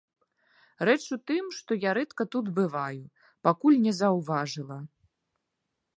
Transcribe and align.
Рэч 0.87 1.03
у 1.15 1.17
тым, 1.31 1.45
што 1.57 1.77
я 1.83 1.91
рэдка 1.99 2.23
тут 2.37 2.45
бываю, 2.57 3.05
пакуль 3.49 3.79
не 3.87 3.93
заўважыла. 4.03 4.79